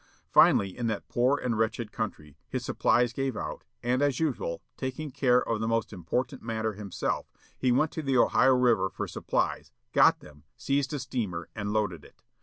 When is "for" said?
8.89-9.07